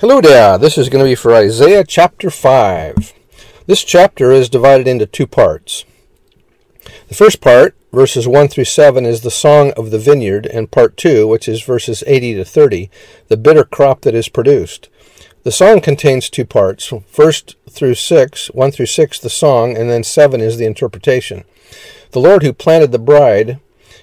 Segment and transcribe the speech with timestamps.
[0.00, 3.12] Hello there, this is going to be for Isaiah chapter 5.
[3.66, 5.84] This chapter is divided into two parts.
[7.08, 10.96] The first part, verses 1 through 7, is the song of the vineyard, and part
[10.96, 12.88] 2, which is verses 80 to 30,
[13.26, 14.88] the bitter crop that is produced.
[15.42, 16.92] The song contains two parts.
[17.08, 21.42] First through 6, 1 through 6, the song, and then 7 is the interpretation.
[22.12, 23.58] The Lord who planted the bride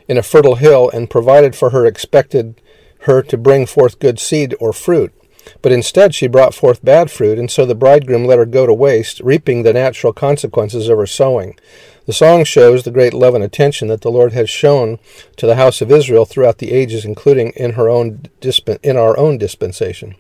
[0.10, 2.60] in a fertile hill and provided for her expected
[3.04, 5.14] her to bring forth good seed or fruit.
[5.62, 8.74] But instead she brought forth bad fruit, and so the bridegroom let her go to
[8.74, 11.58] waste, reaping the natural consequences of her sowing.
[12.06, 15.00] The song shows the great love and attention that the Lord has shown
[15.38, 19.18] to the house of Israel throughout the ages, including in her own disp- in our
[19.18, 20.16] own dispensation.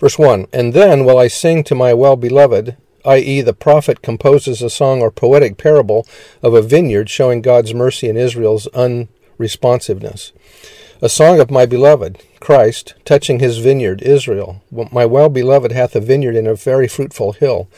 [0.00, 4.60] Verse 1 And then will I sing to my well beloved, i.e., the prophet composes
[4.60, 6.06] a song or poetic parable
[6.42, 10.32] of a vineyard showing God's mercy in Israel's unresponsiveness.
[11.04, 14.62] A song of my beloved, Christ, touching his vineyard, Israel.
[14.90, 17.68] My well beloved hath a vineyard in a very fruitful hill,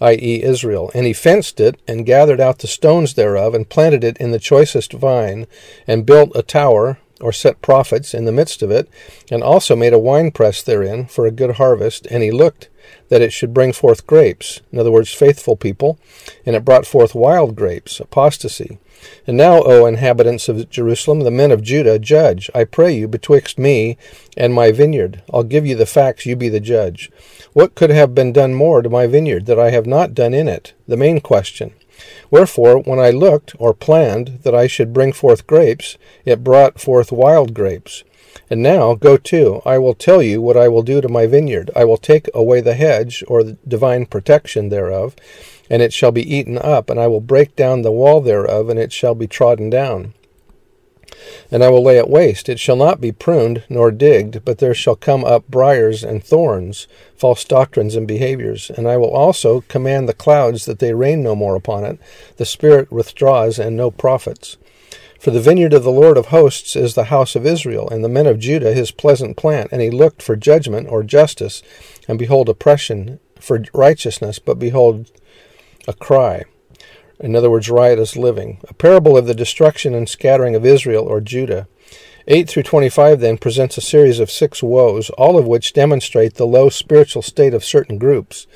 [0.00, 0.92] i.e., Israel.
[0.94, 4.38] And he fenced it, and gathered out the stones thereof, and planted it in the
[4.38, 5.48] choicest vine,
[5.88, 8.88] and built a tower, or set prophets, in the midst of it,
[9.32, 12.06] and also made a winepress therein for a good harvest.
[12.08, 12.68] And he looked
[13.08, 15.98] that it should bring forth grapes, in other words, faithful people,
[16.46, 18.78] and it brought forth wild grapes, apostasy.
[19.26, 23.58] And now, O inhabitants of Jerusalem, the men of Judah, judge, I pray you, betwixt
[23.58, 23.98] me
[24.36, 25.22] and my vineyard.
[25.32, 27.10] I'll give you the facts, you be the judge.
[27.52, 30.46] What could have been done more to my vineyard that I have not done in
[30.48, 30.74] it?
[30.86, 31.72] The main question.
[32.30, 37.10] Wherefore, when I looked, or planned, that I should bring forth grapes, it brought forth
[37.10, 38.04] wild grapes.
[38.50, 41.70] And now, go to, I will tell you what I will do to my vineyard.
[41.74, 45.16] I will take away the hedge, or the divine protection thereof,
[45.68, 48.78] and it shall be eaten up, and I will break down the wall thereof, and
[48.78, 50.14] it shall be trodden down.
[51.50, 52.48] And I will lay it waste.
[52.48, 56.86] It shall not be pruned nor digged, but there shall come up briers and thorns,
[57.16, 58.70] false doctrines and behaviors.
[58.70, 61.98] And I will also command the clouds that they rain no more upon it.
[62.36, 64.56] The Spirit withdraws, and no prophets.
[65.18, 68.08] For the vineyard of the Lord of hosts is the house of Israel, and the
[68.08, 69.70] men of Judah his pleasant plant.
[69.72, 71.62] And he looked for judgment or justice,
[72.06, 75.10] and behold oppression, for righteousness, but behold
[75.86, 76.44] a cry.
[77.18, 78.60] In other words, riotous living.
[78.68, 81.66] A parable of the destruction and scattering of Israel or Judah.
[82.28, 86.46] 8 through 25 then presents a series of six woes, all of which demonstrate the
[86.46, 88.48] low spiritual state of certain groups.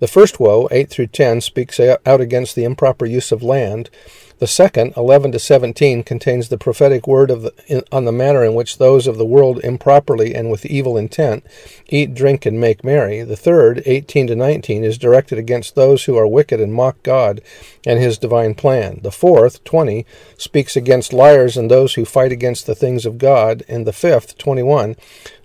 [0.00, 3.90] The first woe, 8 through 10, speaks out against the improper use of land.
[4.38, 8.44] The second, 11 to 17, contains the prophetic word of the, in, on the manner
[8.44, 11.44] in which those of the world improperly and with evil intent
[11.88, 13.22] eat, drink, and make merry.
[13.22, 17.40] The third, 18 to 19, is directed against those who are wicked and mock God
[17.84, 19.00] and his divine plan.
[19.02, 20.06] The fourth, 20,
[20.36, 23.64] speaks against liars and those who fight against the things of God.
[23.68, 24.94] And the fifth, 21,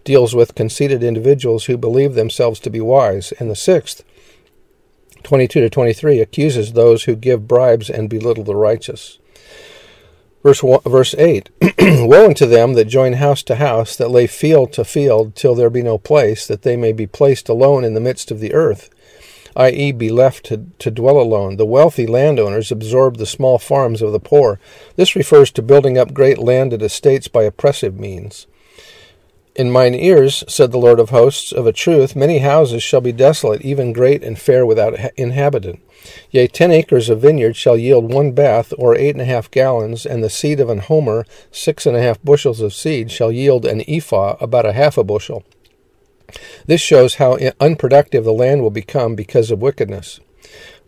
[0.04, 3.31] deals with conceited individuals who believe themselves to be wise.
[3.40, 4.04] And the sixth,
[5.23, 9.19] 22 to 23 accuses those who give bribes and belittle the righteous.
[10.44, 14.73] Verse, one, verse 8 Woe unto them that join house to house, that lay field
[14.73, 18.01] to field, till there be no place, that they may be placed alone in the
[18.01, 18.89] midst of the earth,
[19.56, 21.56] i.e., be left to, to dwell alone.
[21.56, 24.59] The wealthy landowners absorb the small farms of the poor.
[24.97, 28.45] This refers to building up great landed estates by oppressive means.
[29.56, 33.12] In mine ears, said the Lord of hosts, of a truth, many houses shall be
[33.12, 35.80] desolate, even great and fair without inhabitant.
[36.31, 40.08] Yea, ten acres of vineyard shall yield one bath, or eight and a half gallons,
[40.08, 43.63] and the seed of an homer, six and a half bushels of seed, shall yield
[43.63, 45.44] an ephah, about a half a bushel.
[46.66, 50.19] This shows how unproductive the land will become because of wickedness.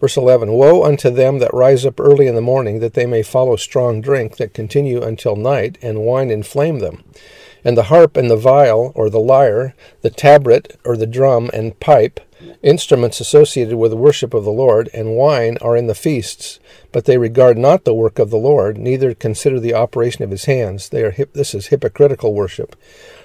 [0.01, 3.21] Verse 11 Woe unto them that rise up early in the morning, that they may
[3.21, 7.03] follow strong drink, that continue until night, and wine inflame them
[7.65, 11.77] and the harp and the viol, or the lyre, the tabret, or the drum and
[11.81, 12.21] pipe,
[12.61, 16.59] instruments associated with the worship of the Lord, and wine are in the feasts,
[16.91, 20.45] but they regard not the work of the Lord, neither consider the operation of his
[20.45, 20.89] hands.
[20.89, 22.75] They are hip- this is hypocritical worship.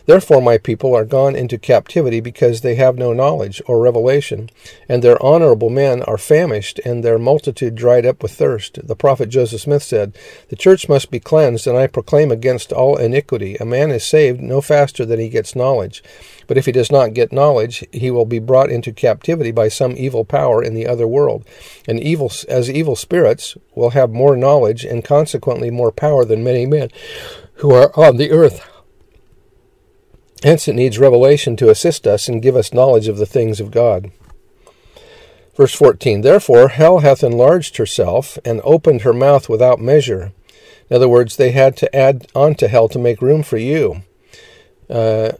[0.06, 4.50] Therefore, my people are gone into captivity because they have no knowledge or revelation,
[4.88, 8.86] and their honorable men are famished, and their multitude dried up with thirst.
[8.86, 10.16] The prophet Joseph Smith said,
[10.48, 13.56] The church must be cleansed, and I proclaim against all iniquity.
[13.56, 16.02] A man is saved no faster than he gets knowledge.
[16.50, 19.94] But if he does not get knowledge, he will be brought into captivity by some
[19.96, 21.44] evil power in the other world.
[21.86, 26.66] And evil, as evil spirits will have more knowledge and consequently more power than many
[26.66, 26.88] men
[27.58, 28.68] who are on the earth.
[30.42, 33.70] Hence, it needs revelation to assist us and give us knowledge of the things of
[33.70, 34.10] God.
[35.56, 40.32] Verse 14 Therefore, hell hath enlarged herself and opened her mouth without measure.
[40.88, 44.02] In other words, they had to add on to hell to make room for you.
[44.88, 45.30] Uh,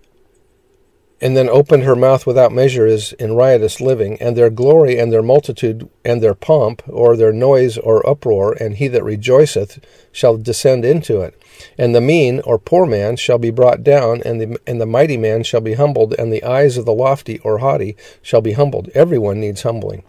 [1.21, 5.13] and then opened her mouth without measure is in riotous living, and their glory and
[5.13, 9.81] their multitude and their pomp, or their noise or uproar, and he that rejoiceth
[10.13, 11.41] shall descend into it.
[11.77, 15.17] And the mean or poor man shall be brought down, and the, and the mighty
[15.17, 18.89] man shall be humbled, and the eyes of the lofty or haughty shall be humbled.
[18.95, 20.05] Everyone needs humbling.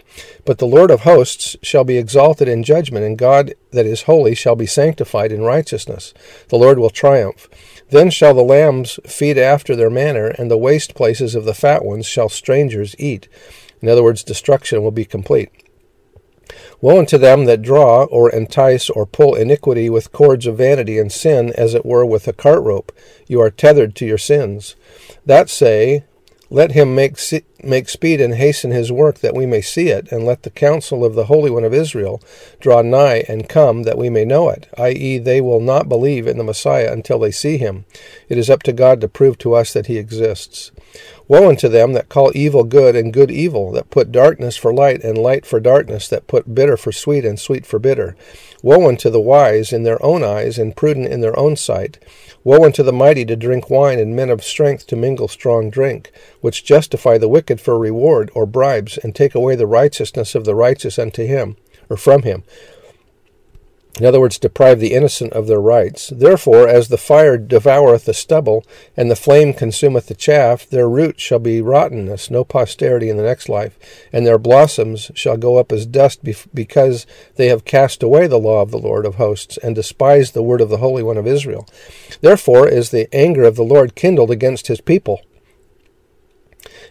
[0.46, 4.36] But the Lord of hosts shall be exalted in judgment, and God that is holy
[4.36, 6.14] shall be sanctified in righteousness.
[6.50, 7.50] The Lord will triumph.
[7.90, 11.84] Then shall the lambs feed after their manner, and the waste places of the fat
[11.84, 13.28] ones shall strangers eat.
[13.82, 15.50] In other words, destruction will be complete.
[16.80, 21.12] Woe unto them that draw, or entice, or pull iniquity with cords of vanity, and
[21.12, 22.92] sin, as it were, with a cart rope.
[23.26, 24.76] You are tethered to your sins.
[25.26, 26.04] That say,
[26.52, 27.18] let him make,
[27.64, 31.06] make speed and hasten his work, that we may see it, and let the counsel
[31.06, 32.22] of the Holy One of Israel
[32.60, 36.38] draw nigh and come, that we may know it, i.e., they will not believe in
[36.38, 37.86] the Messiah until they see him.
[38.28, 40.72] It is up to God to prove to us that he exists.
[41.26, 45.02] Woe unto them that call evil good and good evil, that put darkness for light
[45.06, 48.18] and light for darkness, that put bitter for sweet and sweet for bitter.
[48.64, 51.98] Woe unto the wise in their own eyes and prudent in their own sight.
[52.44, 56.12] Woe unto the mighty to drink wine and men of strength to mingle strong drink,
[56.42, 60.56] which justify the wicked for reward or bribes, and take away the righteousness of the
[60.56, 61.58] righteous unto him,
[61.90, 62.44] or from him.
[64.00, 66.14] In other words, deprive the innocent of their rights.
[66.16, 68.64] Therefore, as the fire devoureth the stubble,
[68.96, 73.24] and the flame consumeth the chaff, their root shall be rottenness, no posterity in the
[73.24, 73.78] next life,
[74.14, 76.22] and their blossoms shall go up as dust,
[76.54, 77.06] because
[77.36, 80.62] they have cast away the law of the Lord of hosts, and despised the word
[80.62, 81.68] of the Holy One of Israel.
[82.22, 85.22] Therefore is the anger of the Lord kindled against his people.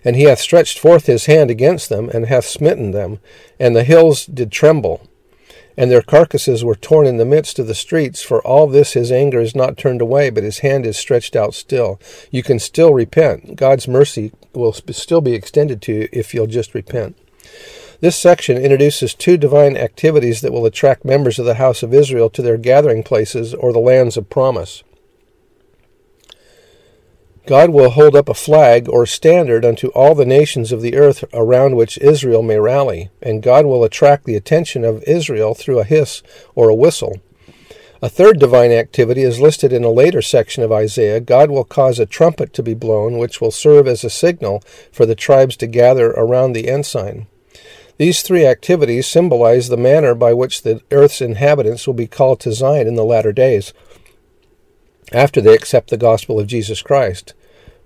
[0.05, 3.21] And he hath stretched forth his hand against them, and hath smitten them,
[3.59, 5.07] and the hills did tremble
[5.77, 8.23] and their carcasses were torn in the midst of the streets.
[8.23, 11.55] For all this his anger is not turned away, but his hand is stretched out
[11.55, 12.01] still.
[12.31, 13.57] You can still repent.
[13.57, 17.17] God's mercy will still be extended to you if you'll just repent.
[18.01, 22.31] This section introduces two divine activities that will attract members of the house of Israel
[22.31, 24.83] to their gathering places or the lands of promise.
[27.47, 31.25] God will hold up a flag or standard unto all the nations of the earth
[31.33, 35.85] around which Israel may rally, and God will attract the attention of Israel through a
[35.85, 36.23] hiss
[36.55, 37.21] or a whistle.
[38.03, 41.21] A third divine activity is listed in a later section of Isaiah.
[41.21, 45.05] God will cause a trumpet to be blown, which will serve as a signal for
[45.05, 47.27] the tribes to gather around the ensign.
[47.99, 52.53] These three activities symbolize the manner by which the earth's inhabitants will be called to
[52.53, 53.75] Zion in the latter days,
[55.13, 57.35] after they accept the gospel of Jesus Christ.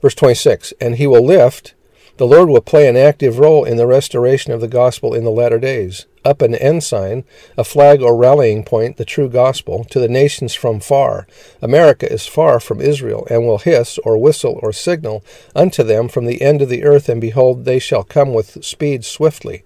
[0.02, 1.74] Verse 26 And he will lift,
[2.16, 5.30] the Lord will play an active role in the restoration of the gospel in the
[5.30, 6.06] latter days.
[6.24, 7.24] Up an ensign,
[7.58, 11.26] a flag or rallying point, the true gospel, to the nations from far.
[11.60, 15.24] America is far from Israel, and will hiss, or whistle, or signal
[15.56, 19.04] unto them from the end of the earth, and behold, they shall come with speed
[19.04, 19.64] swiftly.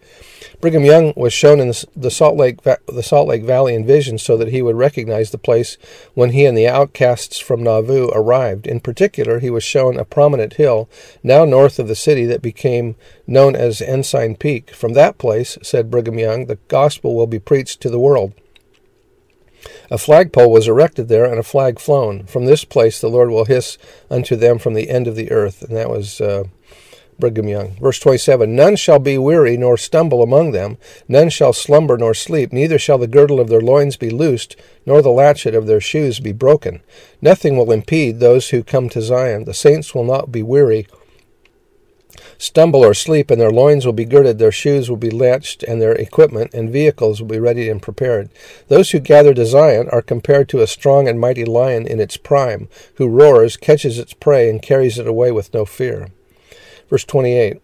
[0.60, 4.36] Brigham Young was shown in the Salt Lake the Salt Lake Valley in vision so
[4.36, 5.78] that he would recognize the place
[6.14, 8.66] when he and the outcasts from Nauvoo arrived.
[8.66, 10.88] In particular, he was shown a prominent hill
[11.22, 14.70] now north of the city that became known as Ensign Peak.
[14.70, 18.32] From that place, said Brigham Young, the gospel will be preached to the world.
[19.92, 22.24] A flagpole was erected there and a flag flown.
[22.26, 23.78] From this place the Lord will hiss
[24.10, 25.62] unto them from the end of the earth.
[25.62, 26.44] And that was uh,
[27.18, 27.76] Brigham Young.
[27.80, 32.52] Verse 27 None shall be weary nor stumble among them, none shall slumber nor sleep,
[32.52, 34.54] neither shall the girdle of their loins be loosed,
[34.86, 36.80] nor the latchet of their shoes be broken.
[37.20, 39.44] Nothing will impede those who come to Zion.
[39.44, 40.86] The saints will not be weary,
[42.38, 45.82] stumble, or sleep, and their loins will be girded, their shoes will be latched, and
[45.82, 48.30] their equipment and vehicles will be ready and prepared.
[48.68, 52.16] Those who gather to Zion are compared to a strong and mighty lion in its
[52.16, 56.08] prime, who roars, catches its prey, and carries it away with no fear.
[56.88, 57.60] Verse 28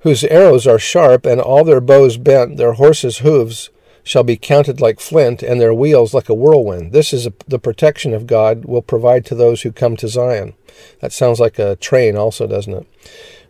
[0.00, 3.70] Whose arrows are sharp, and all their bows bent, their horses' hoofs
[4.02, 6.92] shall be counted like flint, and their wheels like a whirlwind.
[6.92, 10.54] This is a, the protection of God will provide to those who come to Zion.
[11.00, 12.86] That sounds like a train, also, doesn't it?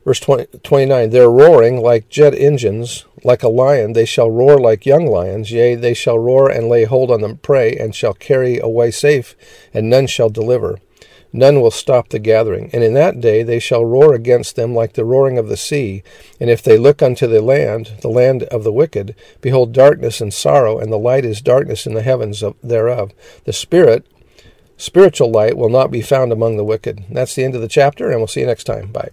[0.05, 3.93] Verse 20, 29 They're roaring like jet engines, like a lion.
[3.93, 5.53] They shall roar like young lions.
[5.53, 9.37] Yea, they shall roar and lay hold on the prey, and shall carry away safe,
[9.73, 10.79] and none shall deliver.
[11.33, 12.69] None will stop the gathering.
[12.73, 16.03] And in that day they shall roar against them like the roaring of the sea.
[16.39, 20.33] And if they look unto the land, the land of the wicked, behold darkness and
[20.33, 23.13] sorrow, and the light is darkness in the heavens of, thereof.
[23.45, 24.07] The Spirit,
[24.77, 27.05] spiritual light, will not be found among the wicked.
[27.11, 28.93] That's the end of the chapter, and we'll see you next time.
[28.93, 29.11] Bye.